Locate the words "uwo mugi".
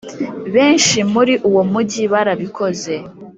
1.49-2.03